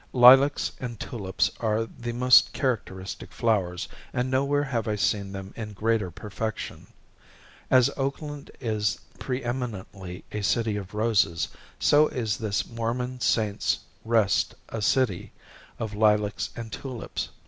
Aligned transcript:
Lilacs 0.13 0.71
and 0.79 0.99
tulips 0.99 1.51
are 1.59 1.85
the 1.85 2.11
most 2.11 2.53
characteristic 2.53 3.31
flowers, 3.31 3.87
and 4.11 4.31
nowhere 4.31 4.63
have 4.63 4.87
I 4.87 4.95
seen 4.95 5.31
them 5.31 5.53
in 5.55 5.73
greater 5.73 6.09
perfection. 6.09 6.87
As 7.69 7.91
Oakland 7.95 8.49
is 8.59 8.97
pre 9.19 9.43
eminently 9.43 10.23
a 10.31 10.41
city 10.41 10.75
of 10.75 10.95
roses, 10.95 11.49
so 11.77 12.07
is 12.07 12.37
this 12.37 12.65
Mormon 12.67 13.19
Saints' 13.19 13.77
Rest 14.03 14.55
a 14.69 14.81
city 14.81 15.33
of 15.77 15.93
lilacs 15.93 16.49
and 16.55 16.71
tulips. 16.71 17.29